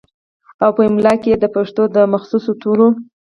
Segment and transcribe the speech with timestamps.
[0.63, 2.87] او پۀ املا کښې ئې دَپښتو دَمخصوصو تورو